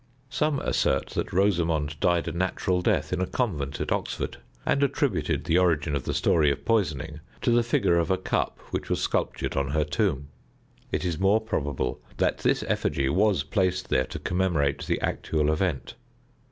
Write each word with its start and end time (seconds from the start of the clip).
Some 0.31 0.57
assert 0.61 1.09
that 1.09 1.31
Rosamond 1.31 1.99
died 1.99 2.27
a 2.27 2.31
natural 2.31 2.81
death 2.81 3.13
in 3.13 3.21
a 3.21 3.27
convent 3.27 3.79
at 3.79 3.91
Oxford, 3.91 4.37
and 4.65 4.81
attribute 4.81 5.43
the 5.43 5.59
origin 5.59 5.95
of 5.95 6.05
the 6.05 6.13
story 6.15 6.49
of 6.49 6.65
poisoning 6.65 7.19
to 7.43 7.51
the 7.51 7.61
figure 7.61 7.99
of 7.99 8.09
a 8.09 8.17
cup 8.17 8.57
which 8.71 8.89
was 8.89 8.99
sculptured 8.99 9.55
on 9.55 9.67
her 9.69 9.83
tomb. 9.83 10.29
It 10.91 11.05
is 11.05 11.19
more 11.19 11.39
probable 11.39 12.01
that 12.17 12.39
this 12.39 12.63
effigy 12.67 13.09
was 13.09 13.43
placed 13.43 13.89
there 13.89 14.05
to 14.05 14.17
commemorate 14.17 14.87
the 14.87 14.99
actual 15.01 15.51
event. 15.53 15.93